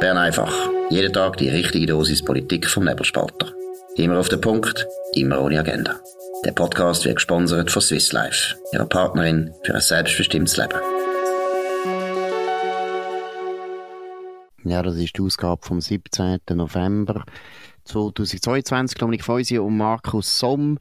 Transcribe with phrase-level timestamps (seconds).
[0.00, 0.54] Bern einfach.
[0.90, 3.52] Jeden Tag die richtige Dosis Politik vom Nebelspalter.
[3.96, 5.96] Immer auf den Punkt, immer ohne Agenda.
[6.44, 10.78] Der Podcast wird gesponsert von Swiss Life, ihrer Partnerin für ein selbstbestimmtes Leben.
[14.62, 16.38] Ja, das ist die Ausgabe vom 17.
[16.54, 17.24] November
[17.84, 18.98] 2022.
[18.98, 20.78] Dominik Feusi und Markus Somm.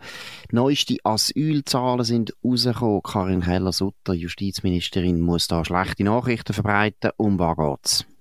[0.52, 3.02] Neueste Asylzahlen sind rausgekommen.
[3.02, 7.12] Karin Keller-Sutter, Justizministerin, muss da schlechte Nachrichten verbreiten.
[7.18, 8.17] Um was geht's?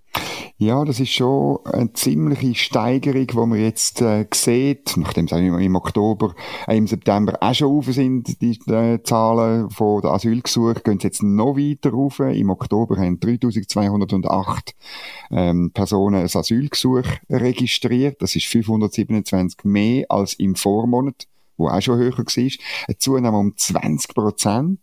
[0.58, 5.76] Ja, das ist schon eine ziemliche Steigerung, die man jetzt äh, sieht, nachdem es im
[5.76, 6.34] Oktober,
[6.66, 11.22] äh, im September auch schon rauf sind, die äh, Zahlen von der Asylgesuche, gehen jetzt
[11.22, 12.20] noch weiter rauf.
[12.20, 14.74] Im Oktober haben 3208
[15.30, 18.22] ähm, Personen ein Asylgesuch registriert.
[18.22, 21.26] Das ist 527 mehr als im Vormonat,
[21.58, 22.24] wo auch schon höher war.
[22.24, 24.80] Eine Zunahme um 20 Prozent.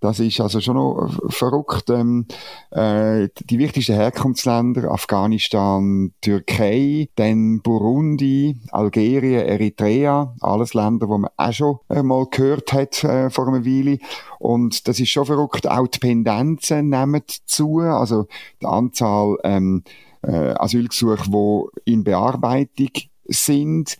[0.00, 1.90] Das ist also schon noch verrückt.
[1.90, 2.26] Ähm,
[2.70, 11.52] äh, die wichtigsten Herkunftsländer, Afghanistan, Türkei, dann Burundi, Algerien, Eritrea, alles Länder, wo man auch
[11.52, 13.98] schon mal gehört hat äh, vor einer Weile.
[14.38, 15.68] Und das ist schon verrückt.
[15.68, 18.26] Auch die Pendenzen nehmen zu, also
[18.62, 19.84] die Anzahl ähm,
[20.22, 21.30] äh, Asylgesuche,
[21.86, 22.90] die in Bearbeitung
[23.26, 23.98] sind.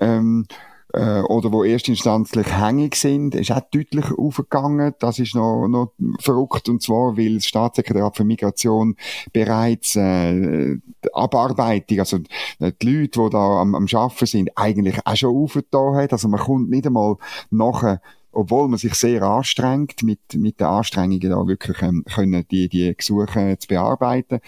[0.00, 0.46] Ähm,
[0.92, 4.94] äh, oder wo erstinstanzlich hängig sind, ist auch deutlich aufgegangen.
[4.98, 8.96] Das ist noch, noch verrückt und zwar, weil das Staatssekretariat für Migration
[9.32, 12.18] bereits äh, die Abarbeitung, also
[12.58, 16.12] äh, die Leute, die da am, am Arbeiten sind, eigentlich auch schon aufgetan hat.
[16.12, 17.16] Also man kommt nicht einmal
[17.50, 18.00] nachher
[18.32, 22.94] obwohl man sich sehr anstrengt, mit, mit den Anstrengungen da wirklich ähm, können die, die
[22.96, 24.40] Gesuche zu bearbeiten.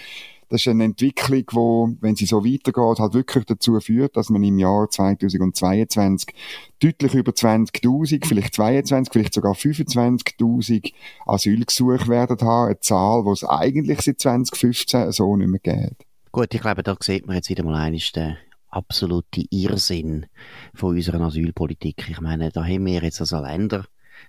[0.53, 4.45] Das ist eine Entwicklung, wo, wenn sie so weitergeht, halt wirklich dazu führt, dass man
[4.45, 6.35] im Jahr 2022
[6.79, 10.93] deutlich über 20.000, vielleicht 22, vielleicht sogar 25.000
[11.25, 12.67] Asylgesuche werden haben.
[12.67, 16.05] Eine Zahl, die es eigentlich seit 2015 so nicht mehr gibt.
[16.33, 18.37] Gut, ich glaube, da sieht man jetzt wieder mal eines den
[18.69, 20.27] absoluten Irrsinn
[20.75, 22.11] von unserer Asylpolitik.
[22.11, 23.87] Ich meine, da haben wir jetzt also Länder,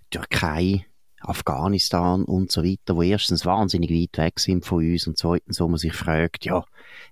[0.10, 0.86] Türkei,
[1.24, 5.68] Afghanistan und so weiter, wo erstens wahnsinnig weit weg sind von uns und zweitens, wo
[5.68, 6.64] man sich fragt, ja,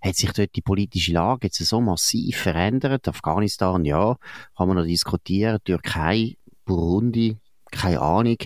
[0.01, 3.07] hat sich dort die politische Lage jetzt so massiv verändert?
[3.07, 4.17] Afghanistan, ja,
[4.57, 5.59] kann man noch diskutieren.
[5.63, 6.35] Türkei,
[6.65, 7.37] Burundi,
[7.71, 8.37] keine Ahnung.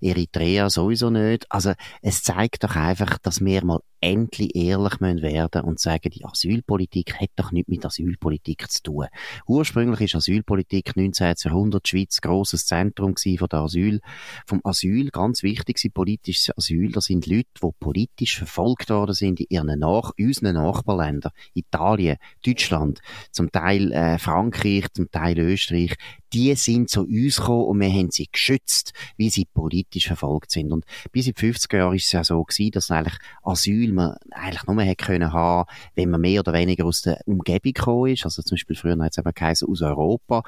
[0.00, 1.46] Eritrea sowieso nicht.
[1.50, 6.24] Also, es zeigt doch einfach, dass wir mal endlich ehrlich müssen werden und sagen, die
[6.24, 9.06] Asylpolitik hat doch nichts mit Asylpolitik zu tun.
[9.46, 11.34] Ursprünglich ist Asylpolitik 19.
[11.44, 14.00] Jahrhundert Schweiz grosses Zentrum von der Asyl,
[14.46, 19.40] vom Asyl, ganz wichtig sind politisches Asyl, das sind Leute, die politisch verfolgt worden sind
[19.40, 25.94] in ihren Nach unseren Nachbarländern, Italien, Deutschland, zum Teil äh, Frankreich, zum Teil Österreich,
[26.32, 30.72] die sind zu uns gekommen und wir haben sie geschützt, wie sie politisch verfolgt sind.
[30.72, 34.16] Und bis in den 50er Jahren ist es ja so gewesen, dass eigentlich Asyl man
[34.30, 38.24] eigentlich nur hätte können haben, wenn man mehr oder weniger aus der Umgebung gekommen ist.
[38.24, 40.42] Also zum Beispiel früher hat es eben geheißen, aus Europa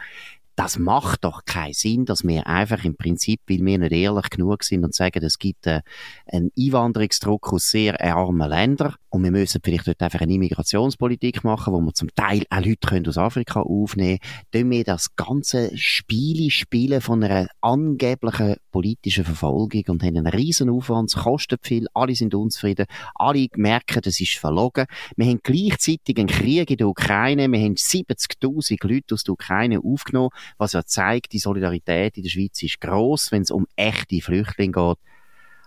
[0.54, 4.64] das macht doch keinen Sinn, dass wir einfach im Prinzip, weil wir nicht ehrlich genug
[4.64, 5.80] sind und sagen, es gibt äh,
[6.26, 11.74] einen Einwanderungsdruck aus sehr armen Ländern und wir müssen vielleicht dort einfach eine Immigrationspolitik machen,
[11.74, 14.18] wo wir zum Teil auch Leute können aus Afrika aufnehmen
[14.50, 20.70] können, wir das ganze Spiele spielen von einer angeblichen politischen Verfolgung und haben einen riesen
[20.70, 24.86] Aufwand, es kostet viel, alle sind unzufrieden, alle merken, das ist verlogen.
[25.16, 29.80] Wir haben gleichzeitig einen Krieg in der Ukraine, wir haben 70'000 Leute aus der Ukraine
[29.84, 34.22] aufgenommen, was ja zeigt, die Solidarität in der Schweiz ist groß, wenn es um echte
[34.22, 34.96] Flüchtlinge geht.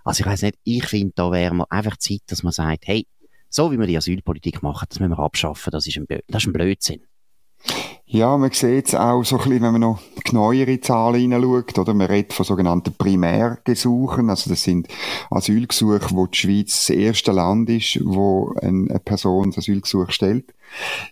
[0.05, 3.07] Also ich weiß nicht, ich finde, da wäre einfach Zeit, dass man sagt, hey,
[3.49, 6.47] so wie wir die Asylpolitik machen, das müssen wir abschaffen, das ist ein, das ist
[6.47, 7.01] ein Blödsinn.
[8.07, 11.95] Ja, man sieht es auch so ein bisschen, wenn man noch genauere Zahlen hineinschaut, oder?
[11.95, 14.29] Man redet von sogenannten Primärgesuchen.
[14.29, 14.87] Also das sind
[15.31, 20.53] Asylgesuche, wo die Schweiz das erste Land ist, wo eine Person das Asylgesuch stellt.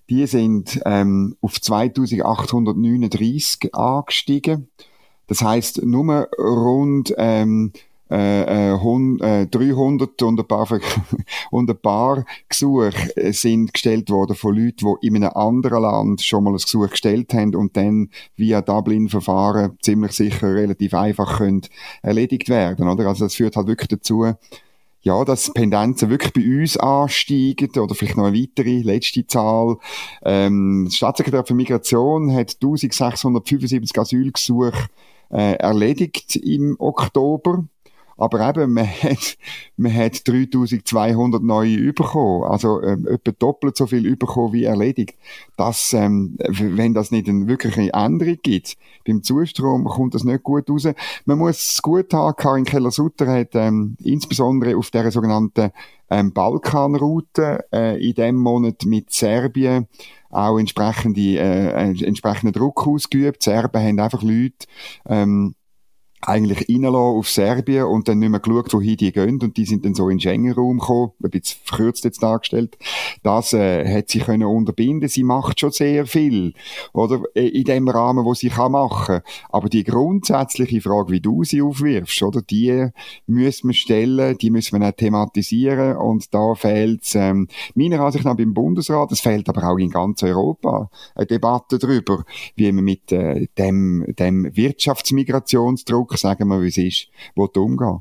[0.10, 4.70] Die sind ähm, auf 2839 angestiegen.
[5.28, 7.74] Das heißt, nur rund ähm,
[8.10, 10.68] äh, äh, 300 und ein paar,
[11.52, 12.94] und ein paar Gesuche
[13.34, 17.34] sind gestellt worden von Leuten, die in einem anderen Land schon mal ein Gesuch gestellt
[17.34, 21.62] haben und dann via Dublin-Verfahren ziemlich sicher relativ einfach können
[22.02, 23.08] erledigt werden, oder?
[23.08, 24.34] Also das führt halt wirklich dazu,
[25.04, 29.78] ja, dass Pendenzen wirklich bei uns ansteigen oder vielleicht noch eine weitere, letzte Zahl.
[30.24, 34.88] Ähm, das Staatssekretär für Migration hat 1675 Asylgesuche
[35.30, 37.66] äh, erledigt im Oktober.
[38.24, 39.38] Aber eben, man hat,
[39.78, 45.16] man hat 3200 neue bekommen, also äh, etwa doppelt so viel bekommen wie erledigt.
[45.58, 50.70] Das, ähm, wenn das nicht eine wirkliche Änderung gibt, beim Zustrom kommt das nicht gut
[50.70, 50.88] raus.
[51.26, 55.72] Man muss es gut haben, Karin Keller-Sutter hat ähm, insbesondere auf der sogenannten
[56.10, 59.88] ähm, Balkanroute äh, in dem Monat mit Serbien
[60.30, 63.46] auch entsprechende, äh, äh entsprechenden Druck ausgeübt.
[63.46, 64.66] Die Serben haben einfach Leute
[65.08, 65.56] ähm,
[66.28, 69.86] eigentlich reinlassen auf Serbien und dann nicht mehr geschaut, wohin die gehen und die sind
[69.86, 72.78] dann so in Schengen-Raum gekommen, ein bisschen verkürzt jetzt dargestellt.
[73.24, 75.10] Das äh, hat sie können unterbinden.
[75.10, 76.54] Sie macht schon sehr viel,
[76.94, 77.22] oder?
[77.34, 79.22] In dem Rahmen, wo sie kann machen.
[79.50, 82.42] Aber die grundsätzliche Frage, wie du sie aufwirfst, oder?
[82.42, 82.90] Die
[83.28, 88.26] müssen wir stellen, die müssen wir auch thematisieren und da fehlt es, ähm, meiner Ansicht
[88.26, 92.24] nach beim Bundesrat, es fehlt aber auch in ganz Europa eine Debatte darüber,
[92.56, 97.08] wie man mit äh, dem, dem Wirtschaftsmigrationsdruck sagen wir, wie es ist,
[97.60, 98.00] umgehen.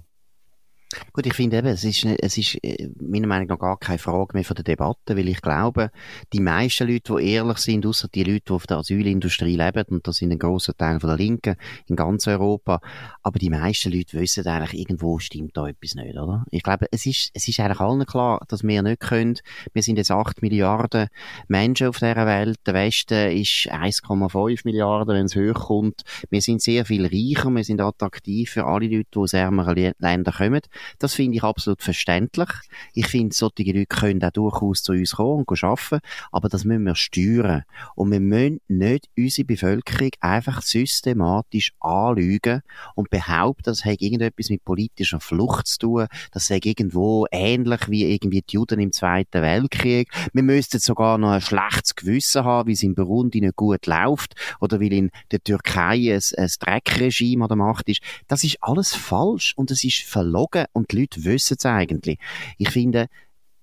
[1.13, 4.35] Gut, ich finde eben, es ist, es ist äh, meiner Meinung nach gar keine Frage
[4.35, 5.91] mehr von der Debatte, weil ich glaube,
[6.33, 10.07] die meisten Leute, die ehrlich sind, außer die Leute, die auf der Asylindustrie leben, und
[10.07, 11.57] das sind ein grosser Teil von der Linken
[11.87, 12.81] in ganz Europa,
[13.23, 16.45] aber die meisten Leute wissen eigentlich, irgendwo stimmt da etwas nicht, oder?
[16.51, 19.39] Ich glaube, es ist, es ist eigentlich allen klar, dass wir nicht können.
[19.73, 21.09] Wir sind jetzt 8 Milliarden
[21.49, 22.59] Menschen auf dieser Welt.
[22.67, 26.03] Der Westen ist 1,5 Milliarden, wenn es hochkommt.
[26.31, 30.35] Wir sind sehr viel reicher, wir sind attraktiv für alle Leute, die aus ärmeren Ländern
[30.35, 30.63] kommen.
[30.99, 32.49] Das finde ich absolut verständlich.
[32.95, 36.01] Ich finde, solche Leute können auch durchaus zu uns kommen und arbeiten,
[36.31, 37.65] aber das müssen wir steuern.
[37.95, 42.63] Und wir müssen nicht unsere Bevölkerung einfach systematisch anlügen
[42.95, 48.13] und behaupten, das hat irgendetwas mit politischer Flucht zu tun, das sei irgendwo ähnlich wie
[48.13, 50.11] irgendwie die Juden im Zweiten Weltkrieg.
[50.33, 54.35] Wir müssten sogar noch ein schlechtes Gewissen haben, wie es in Burundi nicht gut läuft
[54.61, 58.01] oder weil in der Türkei ein, ein Dreckregime an der Macht ist.
[58.29, 62.19] Das ist alles falsch und es ist verlogen und die Leute wissen es eigentlich.
[62.59, 63.09] Ich finde,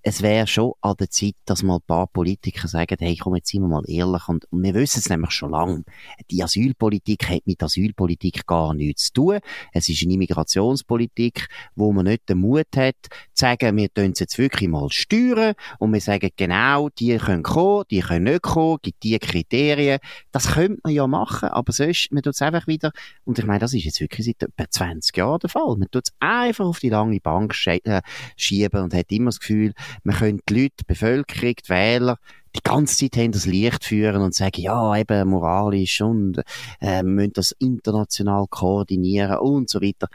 [0.02, 3.50] es wäre schon an der Zeit, dass mal ein paar Politiker sagen, hey, komm, jetzt
[3.50, 4.28] sind wir mal ehrlich.
[4.30, 5.84] Und, wir wissen es nämlich schon lange.
[6.32, 9.40] Die Asylpolitik hat mit Asylpolitik gar nichts zu tun.
[9.74, 12.96] Es ist eine Immigrationspolitik, wo man nicht den Mut hat,
[13.34, 15.54] zu sagen, wir tun es jetzt wirklich mal steuern.
[15.80, 20.00] Und wir sagen, genau, die können kommen, die können nicht kommen, gibt die Kriterien.
[20.32, 22.92] Das könnte man ja machen, aber sonst, man tut es einfach wieder,
[23.26, 25.76] und ich meine, das ist jetzt wirklich seit etwa 20 Jahren der Fall.
[25.78, 28.02] Man tut es einfach auf die lange Bank äh,
[28.38, 32.18] schieben und hat immer das Gefühl, man könnte die Leute, die Bevölkerung, die Wähler,
[32.56, 36.42] die ganze Zeit haben das Licht führen und sagen, ja, eben moralisch und
[36.82, 40.08] äh, müssen das international koordinieren und so weiter.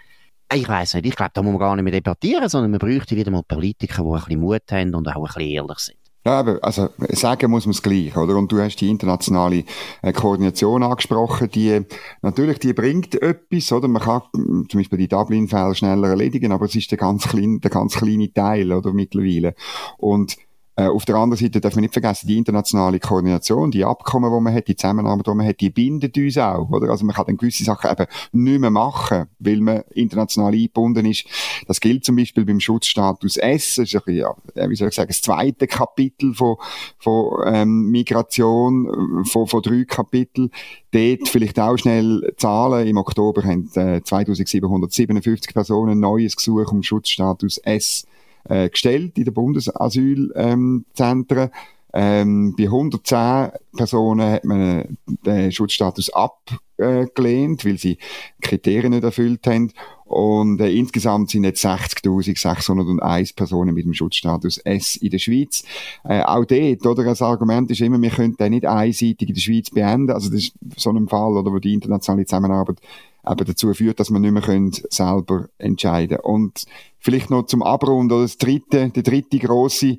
[0.52, 3.16] Ich weiß nicht, ich glaube, da muss man gar nicht mehr debattieren, sondern man bräuchte
[3.16, 6.03] wieder mal Politiker, die ein bisschen Mut haben und auch ein bisschen ehrlich sind.
[6.26, 8.36] Ja, aber, also, sagen muss man es gleich, oder?
[8.36, 9.64] Und du hast die internationale
[10.00, 11.82] äh, Koordination angesprochen, die,
[12.22, 13.88] natürlich, die bringt etwas, oder?
[13.88, 17.70] Man kann zum Beispiel die Dublin-Fälle schneller erledigen, aber es ist der ganz kleine, der
[17.70, 18.94] ganz kleine Teil, oder?
[18.94, 19.54] Mittlerweile.
[19.98, 20.36] Und,
[20.76, 24.40] äh, auf der anderen Seite darf man nicht vergessen, die internationale Koordination, die Abkommen, die
[24.40, 26.90] man hat, die Zusammenarbeit, die man hat, die bindet uns auch, oder?
[26.90, 31.26] Also man kann dann gewisse Sachen eben nicht mehr machen, weil man international eingebunden ist.
[31.68, 34.34] Das gilt zum Beispiel beim Schutzstatus S, das ist ein ja,
[34.68, 36.56] wie soll ich sagen, das zweite Kapitel von,
[36.98, 40.50] von ähm, Migration, von, von drei Kapiteln.
[40.90, 42.86] Dort vielleicht auch schnell Zahlen.
[42.86, 48.06] Im Oktober haben äh, 2757 Personen neues Gesuch um Schutzstatus S
[48.48, 51.50] äh, gestellt in den Bundesasylzentren.
[51.96, 57.98] Ähm, bei 110 Personen hat man den Schutzstatus abgelehnt, weil sie
[58.40, 59.70] Kriterien nicht erfüllt haben.
[60.04, 65.62] Und äh, insgesamt sind jetzt 60.601 Personen mit dem Schutzstatus S in der Schweiz.
[66.02, 67.04] Äh, auch dort, oder?
[67.04, 70.10] Das Argument ist immer, wir können den nicht einseitig in der Schweiz beenden.
[70.10, 72.78] Also das ist so ein Fall, oder, wo die internationale Zusammenarbeit
[73.28, 76.64] eben dazu führt, dass man nicht mehr können selber entscheiden Und
[76.98, 79.96] vielleicht noch zum Abrunden, das dritte, der dritte große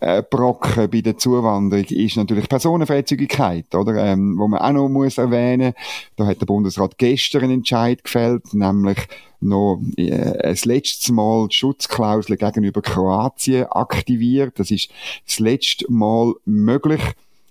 [0.00, 3.94] äh, Brocken bei der Zuwanderung ist natürlich Personenfreizügigkeit, oder?
[3.96, 5.74] Ähm, wo man auch noch muss erwähnen.
[6.16, 8.98] Da hat der Bundesrat gestern einen Entscheid gefällt, nämlich
[9.40, 14.58] noch äh, das letzte Mal die Schutzklausel gegenüber Kroatien aktiviert.
[14.58, 14.90] Das ist
[15.26, 17.02] das letzte Mal möglich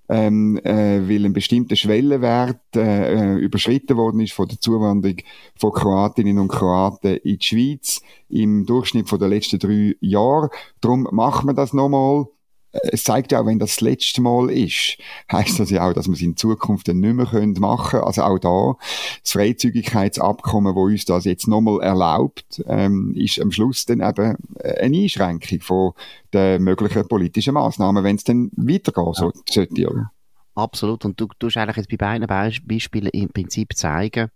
[0.09, 5.17] ähm, äh, weil ein bestimmter Schwellenwert äh, äh, überschritten worden ist von der Zuwanderung
[5.55, 10.49] von Kroatinnen und Kroaten in die Schweiz im Durchschnitt von den letzten drei Jahren.
[10.81, 12.27] Darum machen wir das nochmal
[12.73, 14.97] es zeigt ja auch, wenn das das letzte Mal ist,
[15.31, 17.25] heißt das ja auch, dass wir es in Zukunft dann nicht mehr
[17.59, 18.03] machen können.
[18.03, 18.75] Also auch da,
[19.21, 24.79] das Freizügigkeitsabkommen, wo uns das jetzt nochmal erlaubt, ähm, ist am Schluss dann eben eine
[24.79, 25.91] Einschränkung von
[26.33, 29.87] den möglichen politischen Maßnahmen, wenn es dann weitergehen so, sollte.
[29.87, 30.11] Oder?
[30.55, 31.05] Absolut.
[31.05, 32.27] Und du tust eigentlich jetzt bei beiden
[32.67, 34.29] Beispielen im Prinzip zeigen,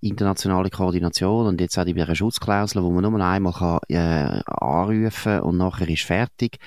[0.00, 5.58] internationale Koordination und jetzt auch die Schutzklausel, wo man nur einmal kann, äh, anrufen und
[5.58, 6.58] nachher ist fertig.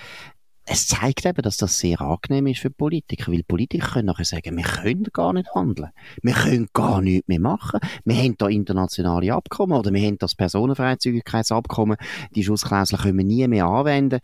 [0.65, 4.55] Es zeigt eben, dass das sehr angenehm ist für Politiker, weil Politiker können nachher sagen,
[4.55, 5.89] wir können gar nicht handeln.
[6.21, 7.81] Wir können gar nichts mehr machen.
[8.05, 11.97] Wir haben da internationale Abkommen oder wir haben das Personenfreizügigkeitsabkommen.
[12.35, 14.19] Die Schutzklausel können wir nie mehr anwenden.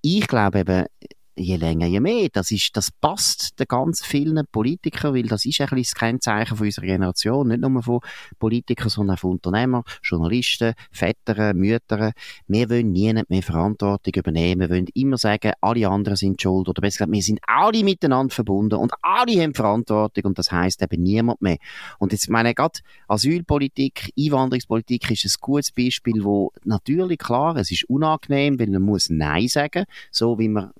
[0.00, 0.86] Ich glaube eben,
[1.34, 2.28] je länger, je mehr.
[2.32, 6.56] Das ist, das passt den ganz vielen Politikern, weil das ist ein bisschen das Kennzeichen
[6.56, 7.48] von unserer Generation.
[7.48, 8.00] Nicht nur von
[8.38, 12.12] Politikern, sondern auch von Unternehmern, Journalisten, Vätern, Müttern.
[12.46, 14.60] Wir wollen nie mehr Verantwortung übernehmen.
[14.60, 16.68] Wir wollen immer sagen, alle anderen sind schuld.
[16.68, 20.82] Oder besser gesagt, wir sind alle miteinander verbunden und alle haben Verantwortung und das heisst
[20.82, 21.58] eben niemand mehr.
[21.98, 27.84] Und jetzt meine gerade Asylpolitik, Einwanderungspolitik ist ein gutes Beispiel, wo natürlich klar, es ist
[27.84, 30.70] unangenehm, weil man muss Nein sagen, so wie man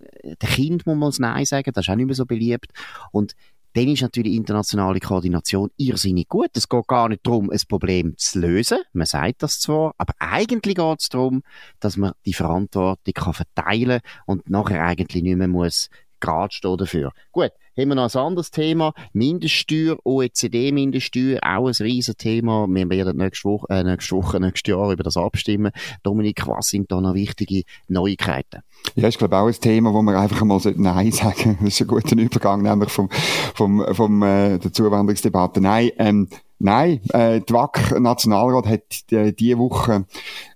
[0.42, 2.72] den Kind muss man Nein sagen, das ist auch nicht mehr so beliebt.
[3.10, 3.34] Und
[3.74, 6.50] dann ist natürlich internationale Koordination irrsinnig gut.
[6.54, 8.78] Es geht gar nicht darum, ein Problem zu lösen.
[8.92, 11.42] Man sagt das zwar, aber eigentlich geht es darum,
[11.80, 15.88] dass man die Verantwortung kann verteilen und nachher eigentlich nicht mehr muss
[16.20, 17.12] gerade stehen dafür.
[17.32, 18.92] Gut, haben wir noch ein anderes Thema.
[19.12, 22.66] Mindeststeuer, OECD-Mindeststeuer, auch ein riesen Thema.
[22.68, 25.72] Wir werden nächste Woche, äh, nächste Woche, nächstes Jahr über das abstimmen.
[26.02, 28.62] Dominik, was sind da noch wichtige Neuigkeiten?
[28.94, 31.86] Ja, ich glaube auch ein Thema, wo man einfach mal Nein sagen Das ist ein
[31.86, 33.08] guter Übergang, nämlich vom,
[33.54, 35.60] vom, vom, äh, der Zuwanderungsdebatte.
[35.60, 36.28] Nein, ähm,
[36.64, 40.06] Nein, äh, die WAC Nationalrat hat äh, diese Woche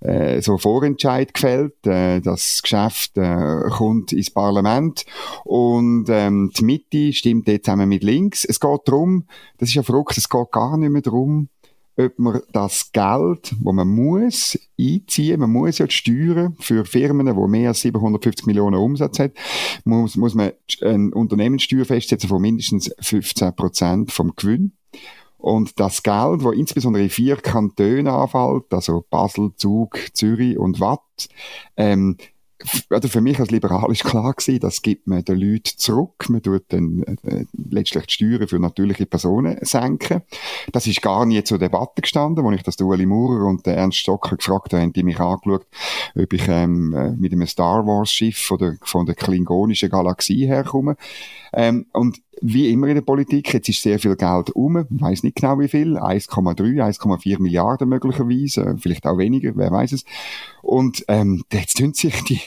[0.01, 1.85] äh, so Vorentscheid gefällt.
[1.85, 5.05] Äh, das Geschäft äh, kommt ins Parlament
[5.45, 8.45] und ähm, die Mitte stimmt jetzt zusammen mit links.
[8.45, 9.25] Es geht darum,
[9.59, 11.49] das ist ja verrückt, es geht gar nicht mehr darum,
[11.97, 17.27] ob man das Geld, wo man muss einziehen, man muss ja die Steuern für Firmen,
[17.27, 19.33] die mehr als 750 Millionen Umsatz hat,
[19.85, 24.71] muss, muss man eine Unternehmenssteuer festsetzen von mindestens 15 Prozent vom Gewinn.
[25.47, 31.29] Und das Geld, das insbesondere in vier Kantonen anfällt, also Basel, Zug, Zürich und Watt,
[31.77, 32.17] ähm,
[32.91, 36.29] also für mich als Liberal ist klar gewesen, das gibt man den Leuten zurück.
[36.29, 40.23] Man tut dann äh, letztlich die Steuern für natürliche Personen senken.
[40.73, 43.99] Das ist gar nie zur Debatte gestanden, als ich das Ueli Maurer und der Ernst
[43.99, 45.67] Stocker gefragt habe, haben die mich angeschaut,
[46.17, 50.47] ob ich ähm, äh, mit einem Star Wars Schiff von der, von der klingonischen Galaxie
[50.47, 50.97] herkomme.
[51.53, 55.23] Ähm, und wie immer in der Politik, jetzt ist sehr viel Geld um, ich weiß
[55.23, 60.05] nicht genau wie viel, 1,3, 1,4 Milliarden möglicherweise, vielleicht auch weniger, wer weiß es.
[60.63, 62.41] Und ähm, jetzt tun sich die,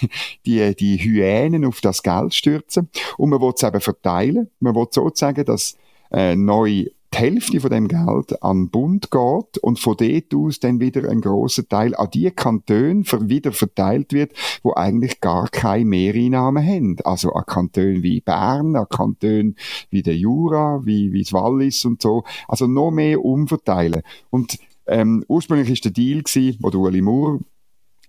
[0.45, 2.89] die, die Hyänen auf das Geld stürzen.
[3.17, 4.49] Und man will es eben verteilen.
[4.59, 5.75] Man will sozusagen, dass
[6.11, 10.59] äh, neu die Hälfte von dem Geld an den Bund geht und von dort aus
[10.59, 15.85] dann wieder ein großer Teil an die Kantone wieder verteilt wird, wo eigentlich gar keine
[15.85, 16.97] Mehreinnahmen haben.
[17.03, 19.53] Also an Kantone wie Bern, an Kantone
[19.89, 22.23] wie der Jura, wie, wie das Wallis und so.
[22.47, 24.03] Also noch mehr umverteilen.
[24.29, 27.39] Und ähm, ursprünglich ist der Deal gewesen, wo Ueli Moore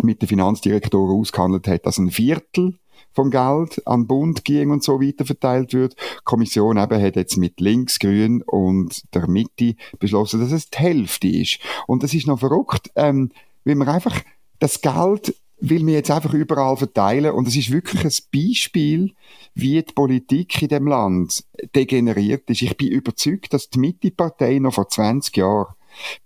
[0.02, 2.78] mit der Finanzdirektor ausgehandelt hat, dass ein Viertel
[3.12, 5.95] vom Geld an Bund ging und so weiter verteilt wird.
[5.95, 10.79] Die Kommission eben hat jetzt mit links, grün und der Mitte beschlossen, dass es die
[10.79, 11.59] Hälfte ist.
[11.87, 13.31] Und das ist noch verrückt, ähm,
[13.64, 14.21] weil man einfach
[14.59, 19.12] das Geld will mir jetzt einfach überall verteilen und es ist wirklich ein Beispiel,
[19.55, 22.62] wie die Politik in dem Land degeneriert ist.
[22.62, 25.75] Ich bin überzeugt, dass die Mitte-Partei noch vor 20 Jahren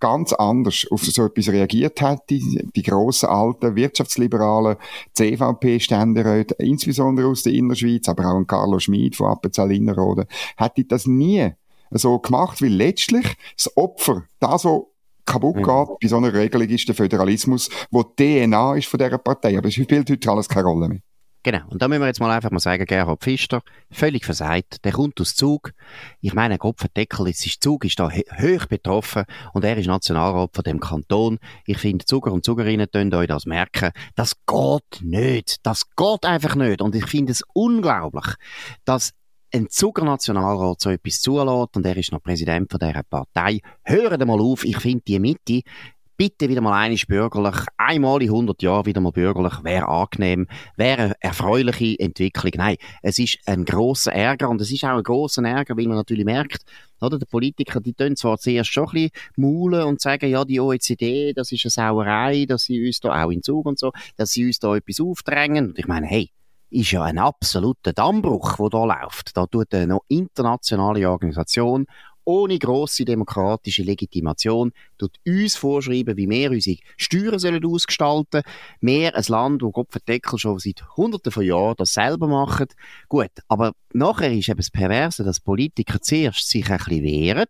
[0.00, 4.76] ganz anders auf so etwas reagiert hätte, die grossen alten wirtschaftsliberalen
[5.14, 10.26] CVP-Ständeräte, insbesondere aus der Innerschweiz, aber auch ein Carlo Schmid von Appenzell Innerrhoden,
[10.56, 11.50] hätte das nie
[11.90, 14.82] so gemacht, weil letztlich das Opfer, das, was
[15.24, 15.96] kaputt geht mhm.
[16.00, 19.56] bei so einer Regelung, ist der Föderalismus, wo die DNA ist von dieser Partei.
[19.56, 21.00] Aber es spielt heute alles keine Rolle mehr.
[21.44, 21.60] Genau.
[21.68, 25.20] Und da müssen wir jetzt mal einfach mal sagen, Gerhard Pfister, völlig versagt, der kommt
[25.20, 25.72] aus Zug.
[26.22, 30.80] Ich meine, Kopfendeckel, ist Zug ist da hoch betroffen und er ist Nationalrat von dem
[30.80, 31.38] Kanton.
[31.66, 33.90] Ich finde, Zuger und Zugerinnen können euch das merken.
[34.14, 35.58] Das geht nicht.
[35.66, 36.80] Das geht einfach nicht.
[36.80, 38.36] Und ich finde es unglaublich,
[38.86, 39.12] dass
[39.52, 43.60] ein Zuger Nationalrat so etwas zulässt und er ist noch Präsident von dieser Partei.
[43.84, 45.60] Hören mal auf, ich finde die Mitte,
[46.16, 51.02] bitte wieder mal einig bürgerlich, einmal in 100 Jahren wieder mal bürgerlich, wäre angenehm, wäre
[51.02, 52.52] eine erfreuliche Entwicklung.
[52.56, 55.96] Nein, es ist ein großer Ärger und es ist auch ein großer Ärger, weil man
[55.96, 56.64] natürlich merkt,
[57.00, 60.60] oder, die Politiker, die tun zwar zuerst schon ein bisschen maulen und sagen, ja, die
[60.60, 64.30] OECD, das ist eine Sauerei, dass sie uns da auch in Zug und so, dass
[64.30, 65.68] sie uns da etwas aufdrängen.
[65.68, 66.30] Und ich meine, hey,
[66.70, 69.36] ist ja ein absoluter Dammbruch, der da läuft.
[69.36, 71.86] Da tut eine internationale Organisation
[72.24, 78.56] ohne grosse demokratische Legitimation tut uns vorschreiben, wie wir unsere Steuern sollen ausgestalten sollen.
[78.80, 82.74] Wir, ein Land, wo Gott Deckel schon seit hunderten von Jahren das selber macht.
[83.08, 87.46] Gut, aber nachher ist eben das Perverse, dass Politiker zuerst sich ein bisschen wehren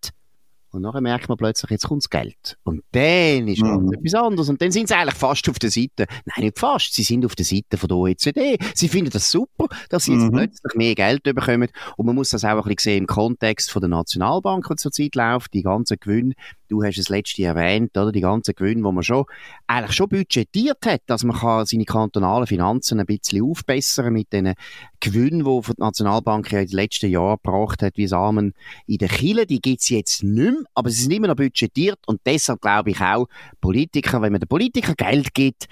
[0.75, 2.59] Und nachher merkt man plötzlich, jetzt kommt das Geld.
[2.65, 3.67] Und dann ist mhm.
[3.67, 4.49] ganz etwas anderes.
[4.49, 7.37] Und dann sind sie eigentlich fast auf der Seite, nein, nicht fast, sie sind auf
[7.37, 8.59] der Seite von der OECD.
[8.75, 10.33] Sie finden das super, dass sie jetzt mhm.
[10.33, 11.69] plötzlich mehr Geld bekommen.
[11.97, 15.15] Und man muss das auch ein bisschen sehen im Kontext von der Nationalbank, die zurzeit
[15.15, 16.35] läuft, die ganzen Gewinne.
[16.69, 18.13] Du hast es letzte erwähnt, oder?
[18.13, 19.25] Die ganzen Gewinne, wo man schon,
[19.67, 24.55] eigentlich schon budgetiert hat, dass man kann seine kantonalen Finanzen ein bisschen aufbessern mit den
[25.01, 28.55] Gewinnen, die die Nationalbank ja in den letzten Jahren gebracht hat, wie Samen
[28.87, 29.47] in der Kille.
[29.47, 33.01] Die gibt's jetzt nicht mehr aber sie sind immer noch budgetiert und deshalb glaube ich
[33.01, 33.29] auch,
[33.61, 35.67] Politiker, wenn man den Politikern Geld gibt,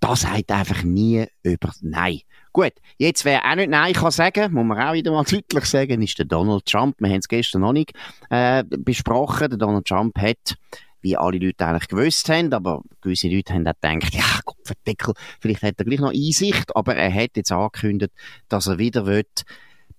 [0.00, 2.20] das sagt einfach nie über Nein.
[2.52, 6.02] Gut, jetzt wer auch nicht Nein kann sagen, muss man auch wieder mal deutlich sagen,
[6.02, 6.96] ist der Donald Trump.
[6.98, 7.92] Wir haben es gestern noch nicht
[8.30, 9.50] äh, besprochen.
[9.50, 10.56] Der Donald Trump hat
[11.00, 15.62] wie alle Leute eigentlich gewusst haben, aber gewisse Leute haben auch gedacht, ja, Gott vielleicht
[15.62, 18.12] hat er gleich noch Einsicht, aber er hat jetzt angekündigt,
[18.48, 19.24] dass er wieder will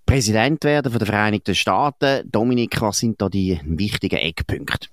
[0.09, 2.27] Präsident werden von den Vereinigten Staaten.
[2.31, 4.89] Dominik, was sind da die wichtigen Eckpunkte?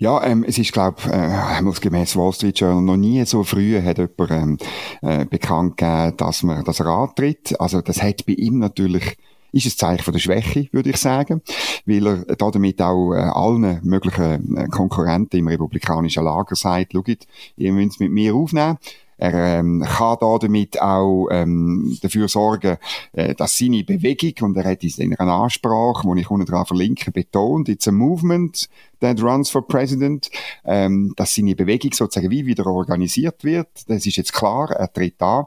[0.00, 3.82] Ja, ähm, es ist, glaube äh, muss gemäß Wall Street Journal noch nie so früh
[3.82, 4.58] hat jemand ähm,
[5.02, 7.60] äh, bekannt gegeben, dass man, dass er antritt.
[7.60, 9.18] Also das hat bei ihm natürlich
[9.52, 11.42] ist ein Zeichen von der Schwäche, würde ich sagen,
[11.84, 17.26] weil er damit auch äh, allen möglichen äh, Konkurrenten im republikanischen Lager sagt, schaut,
[17.58, 18.78] ihr müsst mit mir aufnehmen.
[19.18, 22.78] Er ähm, kann da damit auch ähm, dafür sorgen,
[23.12, 27.10] äh, dass seine Bewegung, und er hat in einer Ansprache, wo ich unten dran verlinke,
[27.10, 28.66] betont, it's a movement
[29.00, 30.30] that runs for president,
[30.64, 33.68] ähm, dass seine Bewegung sozusagen wie wieder organisiert wird.
[33.88, 35.44] Das ist jetzt klar, er tritt an.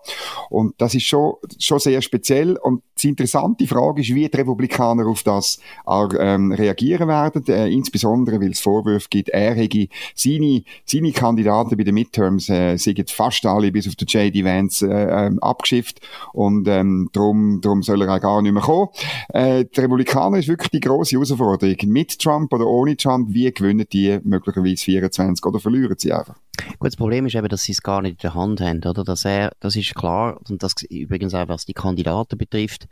[0.50, 2.58] Und das ist schon, schon sehr speziell.
[2.58, 5.60] Und die interessante Frage ist, wie die Republikaner auf das
[6.20, 11.84] ähm, reagieren werden, äh, insbesondere weil es Vorwürfe gibt, er hätte seine, seine Kandidaten bei
[11.84, 14.46] den Midterms äh, sind fast alle bis auf den J.D.
[14.46, 16.02] Vance äh, ähm, abgeschifft
[16.34, 18.90] und ähm, darum, darum soll er auch gar nicht mehr kommen.
[19.30, 21.76] Äh, die Republikaner ist wirklich die grosse Herausforderung.
[21.86, 26.36] Mit Trump oder ohne Trump, wie gewinnen die möglicherweise 24 oder verlieren sie einfach?
[26.80, 29.04] Gut, das Problem ist eben, dass sie es gar nicht in der Hand haben, oder?
[29.04, 32.88] Dass er, das ist klar, und das übrigens auch, was die Kandidaten betrifft,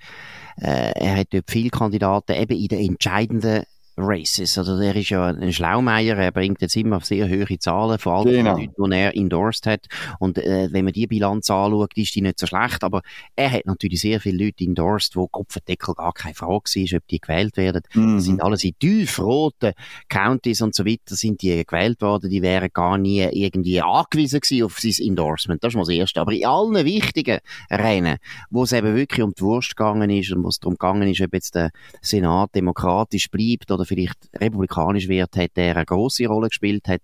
[0.58, 3.64] äh, er hat dort viele Kandidaten eben in den entscheidenden
[3.98, 4.58] Races.
[4.58, 8.32] Also der ist ja ein Schlaumeier, er bringt jetzt immer sehr hohe Zahlen, vor allem
[8.32, 8.56] genau.
[8.56, 9.88] die Leute, die er endorsed hat.
[10.20, 12.84] Und äh, wenn man die Bilanz anschaut, ist die nicht so schlecht.
[12.84, 13.02] Aber
[13.36, 17.20] er hat natürlich sehr viele Leute endorsed, wo Kopfendeckel gar keine Frage war, ob die
[17.20, 17.82] gewählt werden.
[17.94, 18.16] Mhm.
[18.16, 19.74] Das sind alles in tiefroten
[20.10, 22.30] Counties und so weiter sind die gewählt worden.
[22.30, 25.64] Die wären gar nie irgendwie angewiesen gewesen auf sein Endorsement.
[25.64, 26.22] Das ist mal das Erste.
[26.22, 27.40] Aber in allen wichtigen
[27.70, 28.18] Rennen,
[28.50, 31.22] wo es eben wirklich um die Wurst gegangen ist und wo es darum gegangen ist,
[31.22, 36.48] ob jetzt der Senat demokratisch bleibt oder vielleicht republikanisch wird, hat er eine große Rolle
[36.48, 37.02] gespielt, hat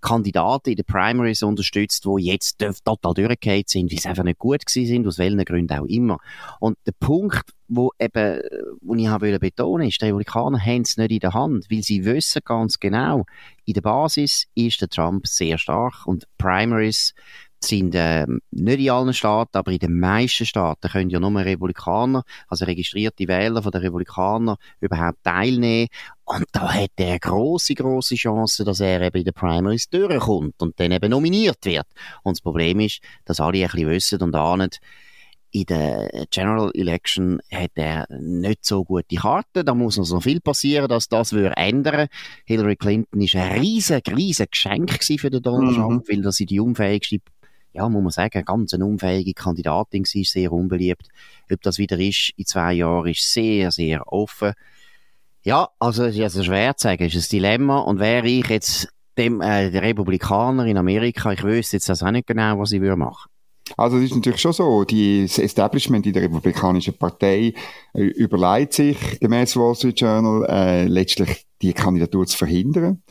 [0.00, 4.64] Kandidaten in den Primaries unterstützt, die jetzt total durchgefallen sind, weil sie einfach nicht gut
[4.64, 6.18] gewesen sind, aus welchen Gründen auch immer.
[6.58, 8.40] Und der Punkt, wo eben,
[8.80, 12.04] wo ich habe betonen ist, die Republikaner haben es nicht in der Hand, weil sie
[12.04, 13.26] wissen ganz genau,
[13.66, 17.14] in der Basis ist der Trump sehr stark und Primaries
[17.62, 22.24] sind äh, nicht in allen Staaten, aber in den meisten Staaten können ja nur Republikaner,
[22.48, 25.88] also registrierte Wähler von den Republikanern, überhaupt teilnehmen.
[26.24, 30.78] Und da hat er große, große Chance, dass er eben in den Primaries durchkommt und
[30.80, 31.86] dann eben nominiert wird.
[32.22, 34.70] Und das Problem ist, dass alle ein bisschen wissen und ahnen,
[35.52, 39.66] in der General Election hat er nicht so gute Karten.
[39.66, 42.06] Da muss noch so viel passieren, dass das würde ändern.
[42.44, 45.82] Hillary Clinton ist ein riesen, riesen Geschenk für den Donald mhm.
[45.82, 47.18] Trump, weil das sie die unfähigste
[47.72, 51.08] ja, muss man sagen, ganz eine unfähige Kandidatin ist sehr unbeliebt.
[51.52, 54.52] Ob das wieder ist in zwei Jahren, ist sehr, sehr offen.
[55.42, 57.78] Ja, also, es ist also schwer zu sagen, es ist ein Dilemma.
[57.78, 62.10] Und wäre ich jetzt dem, äh, der Republikaner in Amerika, ich wüsste jetzt das auch
[62.10, 63.30] nicht genau, was ich würde machen.
[63.76, 67.54] Also es ist natürlich schon so, das Establishment in der Republikanischen Partei
[67.94, 73.02] äh, überlegt sich, gemäß Wall Street Journal, äh, letztlich die Kandidatur zu verhindern.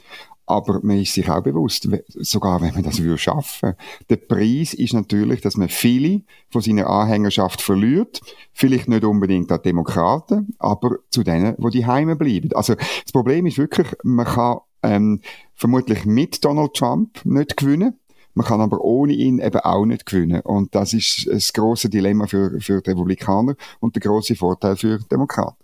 [0.50, 3.76] Aber man ist sich auch bewusst, sogar wenn man das würde schaffen,
[4.10, 8.20] der Preis ist natürlich, dass man viele von seiner Anhängerschaft verliert.
[8.52, 12.50] Vielleicht nicht unbedingt an Demokraten, aber zu denen, wo die Heime bleiben.
[12.54, 15.22] Also das Problem ist wirklich, man kann ähm,
[15.54, 18.00] vermutlich mit Donald Trump nicht gewinnen.
[18.34, 20.42] Man kann aber ohne ihn eben auch nicht gewinnen.
[20.42, 24.98] Und das ist das große Dilemma für, für die Republikaner und der große Vorteil für
[25.12, 25.58] Demokraten.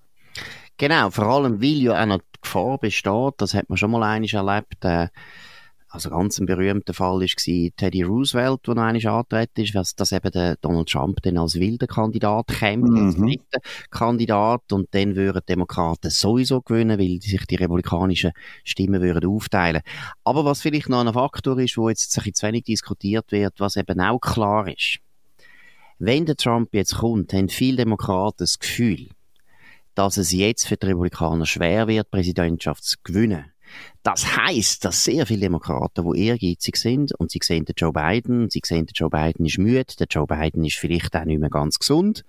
[0.77, 4.33] Genau, vor allem, weil ja auch noch Gefahr besteht, das hat man schon mal einig
[4.33, 5.07] erlebt, äh,
[5.95, 10.11] also ganz ein berühmter Fall war Teddy Roosevelt, der noch einmal angetreten ist, dass, dass
[10.11, 13.05] eben der Donald Trump dann als wilder Kandidat käme, mhm.
[13.05, 18.33] als dritter Kandidat, und dann würden die Demokraten sowieso gewinnen, weil sich die republikanischen
[18.65, 19.81] Stimmen würden aufteilen.
[20.25, 23.77] Aber was vielleicht noch ein Faktor ist, wo jetzt sich zu wenig diskutiert wird, was
[23.77, 24.99] eben auch klar ist,
[25.97, 29.07] wenn der Trump jetzt kommt, haben viele Demokraten das Gefühl,
[29.95, 33.45] dass es jetzt für die Republikaner schwer wird, Präsidentschaft zu gewinnen.
[34.03, 38.49] Das heißt, dass sehr viele Demokraten, die ehrgeizig sind und sie sehen den Joe Biden,
[38.49, 41.49] sie sehen, der Joe Biden ist müde, der Joe Biden ist vielleicht auch nicht mehr
[41.49, 42.23] ganz gesund,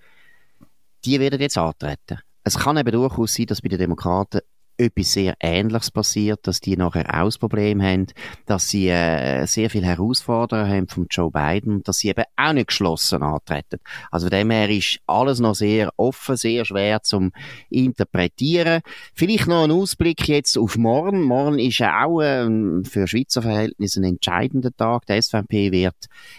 [1.05, 2.21] die werden jetzt antreten.
[2.45, 4.41] Es kann eben durchaus sein, dass bei den Demokraten
[4.79, 8.07] etwas sehr Ähnliches passiert, dass die nachher auch das Problem haben,
[8.47, 12.69] dass sie äh, sehr viele Herausforderungen haben vom Joe Biden, dass sie eben auch nicht
[12.69, 13.81] geschlossen antreten.
[14.11, 17.33] Also von dem her ist alles noch sehr offen, sehr schwer zum
[17.71, 18.81] interpretieren.
[19.15, 21.23] Vielleicht noch ein Ausblick jetzt auf morgen.
[21.23, 22.47] Morgen ist auch äh,
[22.85, 25.07] für Schweizer Verhältnisse ein entscheidender Tag.
[25.07, 25.97] Die SVP wird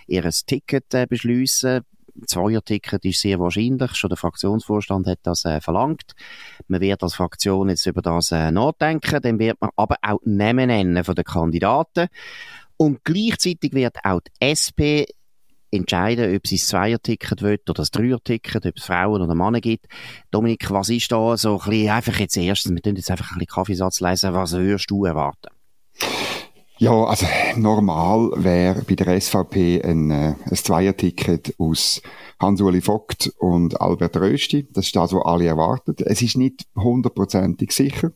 [0.07, 1.81] ihr Ticket äh, beschließen
[2.25, 3.95] Zweier-Ticket ist sehr wahrscheinlich.
[3.95, 6.13] Schon der Fraktionsvorstand hat das äh, verlangt.
[6.67, 9.21] Man wird als Fraktion jetzt über das äh, nachdenken.
[9.21, 12.07] Dann wird man aber auch Namen nennen von den Kandidaten.
[12.77, 15.05] Und gleichzeitig wird auch die SP
[15.71, 19.87] entscheiden, ob sie das Zweier-Ticket will oder das Dreier-Ticket, ob es Frauen oder Männer gibt.
[20.31, 23.39] Dominik, was ist da so ein bisschen, einfach jetzt erstens, wir tun jetzt einfach ein
[23.39, 25.49] bisschen Kaffeesatz lesen, was würdest du erwarten?
[26.79, 32.03] Ja, also normal wäre bei der SVP ein, äh, ein Zweierticket aus
[32.39, 34.67] Hans-Uli Vogt und Albert Rösti.
[34.71, 35.95] Das ist das, was alle erwarten.
[36.05, 38.11] Es ist nicht hundertprozentig sicher.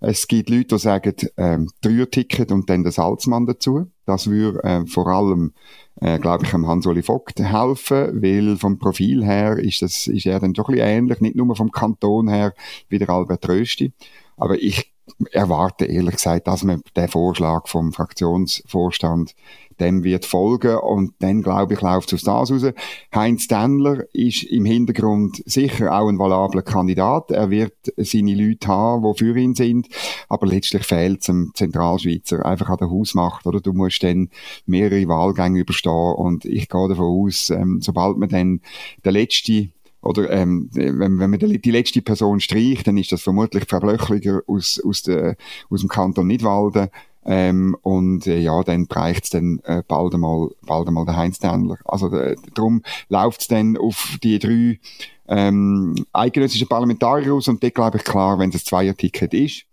[0.00, 3.86] Es gibt Leute, die sagen, ähm, Dreierticket und dann der Salzmann dazu.
[4.04, 5.52] Das würde äh, vor allem,
[6.00, 10.54] äh, glaube ich, Hans-Uli Vogt helfen, weil vom Profil her ist, das, ist er dann
[10.54, 12.52] doch ein bisschen ähnlich, nicht nur vom Kanton her
[12.88, 13.92] wie der Albert Rösti.
[14.36, 14.91] Aber ich
[15.30, 19.34] erwarte ehrlich gesagt, dass man den Vorschlag vom Fraktionsvorstand
[19.80, 22.72] dem wird folgen und dann glaube ich läuft es aus das raus.
[23.14, 27.30] Heinz Dendler ist im Hintergrund sicher auch ein valabler Kandidat.
[27.30, 29.88] Er wird seine Leute haben, die für ihn sind,
[30.28, 33.60] aber letztlich fehlt es dem Zentralschweizer einfach an der Hausmacht, oder?
[33.60, 34.30] Du musst dann
[34.66, 38.60] mehrere Wahlgänge überstehen und ich gehe davon aus, ähm, sobald man dann
[39.04, 39.68] der letzte
[40.02, 44.42] oder ähm, wenn, wenn man die letzte Person streicht, dann ist das vermutlich Frau Blöchliger
[44.46, 45.36] aus, aus, der,
[45.70, 46.88] aus dem Kanton Nidwalden.
[47.24, 51.38] Ähm, und äh, ja, dann reicht es dann äh, bald einmal, bald einmal der Heinz
[51.38, 51.78] Dändler.
[51.84, 54.80] Also äh, darum läuft es dann auf die drei
[55.28, 59.66] ähm, eidgenössischen Parlamentarier aus und dort glaube ich klar, wenn es ein Zweier-Ticket ist,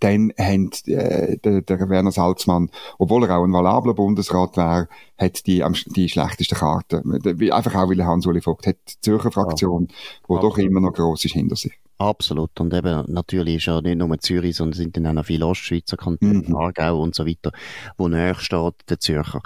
[0.00, 5.46] dann haben äh, der, der Werner Salzmann, obwohl er auch ein valabler Bundesrat wäre, hat
[5.46, 7.12] die, die schlechtesten Karten.
[7.52, 9.96] Einfach auch, weil er Hans-Uli Vogt hat, die Zürcher Fraktion, ja.
[10.26, 10.52] wo Absolut.
[10.52, 11.78] doch immer noch gross ist hinter sich.
[11.98, 12.58] Absolut.
[12.58, 15.96] Und eben, natürlich ist ja nicht nur Zürich, sondern sind dann auch noch viele Ostschweizer
[15.96, 16.56] Kantone, mhm.
[16.56, 17.52] Aargau und so weiter,
[17.96, 19.40] wo näher steht, der Zürcher.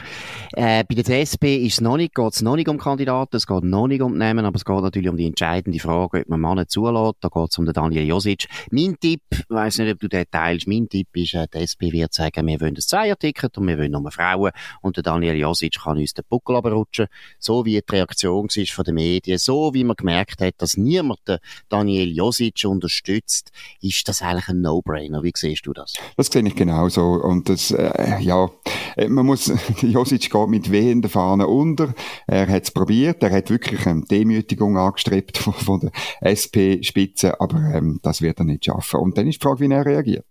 [0.52, 3.46] Äh, bei der CSP ist es noch nicht, geht es noch nicht um Kandidaten, es
[3.46, 6.28] geht noch nicht um die Namen, aber es geht natürlich um die entscheidende Frage, ob
[6.28, 7.16] man Männer zulässt.
[7.20, 8.46] Da geht es um den Daniel Josic.
[8.70, 11.92] Mein Tipp, ich weiss nicht, ob du den teilst, mein Tipp ist, äh, die SP
[11.92, 15.78] wird sagen, wir wollen ein Zweierticket und wir wollen nur Frauen und der Daniel Josic
[15.82, 17.06] kann uns den Buckel abrutschen.
[17.38, 21.20] So wie die Reaktion war von den Medien, so wie man gemerkt hat, dass niemand
[21.28, 25.22] den Daniel Josic Josic unterstützt, ist das eigentlich ein No-Brainer.
[25.22, 25.94] Wie siehst du das?
[26.16, 27.02] Das sehe ich genauso.
[27.02, 28.50] Und das, äh, ja,
[28.96, 31.94] äh, man muss, Josic geht mit wehenden Fahnen unter.
[32.26, 33.22] Er hat es probiert.
[33.22, 37.40] Er hat wirklich eine Demütigung angestrebt von, von der SP-Spitze.
[37.40, 39.00] Aber ähm, das wird er nicht schaffen.
[39.00, 40.26] Und dann ist die Frage, wie er reagiert.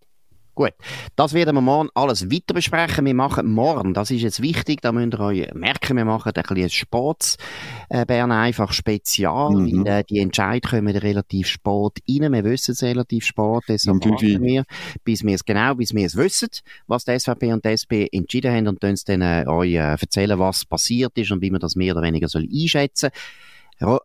[0.55, 0.71] Gut,
[1.17, 3.05] das werden wir morgen alles weiter besprechen.
[3.05, 6.43] Wir machen morgen, das ist jetzt wichtig, da müsst ihr euch merken, wir machen ein
[6.43, 7.37] bisschen Sports
[7.89, 9.85] äh, Bern einfach Spezial, mhm.
[9.85, 12.31] weil äh, die Entscheid kommen relativ spät rein.
[12.31, 14.63] Wir wissen es relativ spät, deshalb warten wir,
[15.03, 16.47] bis wir es genau, bis wir es wissen,
[16.87, 20.63] was die SVP und die SP entschieden haben und dann äh, euch äh, erzählen, was
[20.63, 23.44] passiert ist und wie man das mehr oder weniger soll einschätzen soll.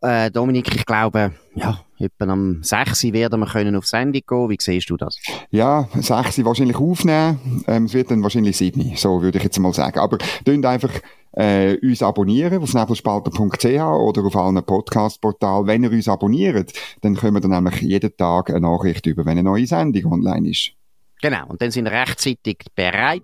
[0.01, 3.13] Äh, Dominik, ich glaube, ja, etwa am 6.
[3.13, 4.49] werden wir können auf Sendung gehen.
[4.49, 5.17] Wie siehst du das?
[5.49, 6.43] Ja, 6.
[6.43, 7.63] wahrscheinlich aufnehmen.
[7.67, 8.95] Ähm, es wird dann wahrscheinlich 7.
[8.95, 9.99] So würde ich jetzt mal sagen.
[9.99, 10.91] Aber dünnt einfach
[11.33, 15.67] äh, uns abonnieren auf nebelspalter.ch oder auf allen Podcast-Portalen.
[15.67, 19.37] Wenn ihr uns abonniert, dann können wir dann nämlich jeden Tag eine Nachricht über, wenn
[19.37, 20.73] eine neue Sendung online ist.
[21.21, 23.21] Genau, und dann sind rechtzeitig bereit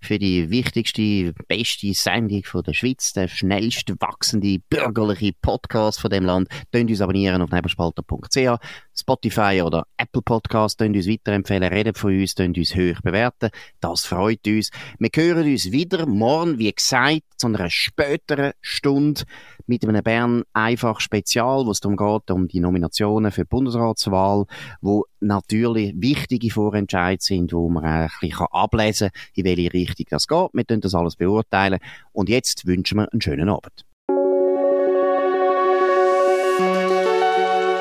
[0.00, 6.24] für die wichtigste, beste Sendung von der Schweiz, der schnellst wachsende bürgerliche Podcast von dem
[6.24, 6.48] Land.
[6.72, 8.60] Könnt uns abonnieren auf nebelspalter.ch,
[8.96, 13.50] Spotify oder Apple Podcast, könnt uns weiterempfehlen, redet von uns, könnt uns hoch bewerten.
[13.80, 14.70] Das freut uns.
[14.98, 19.22] Wir hören uns wieder morgen, wie gesagt, zu einer späteren Stunde
[19.66, 24.46] mit einem Bern einfach Spezial, wo es darum geht, um die Nominationen für die Bundesratswahl,
[24.80, 30.28] wo natürlich wichtige Vorentscheide sind, wo man ein bisschen ablesen kann, in welche Richtung das
[30.28, 30.50] geht.
[30.52, 31.80] Wir können das alles beurteilen.
[32.12, 33.84] Und jetzt wünschen wir einen schönen Abend.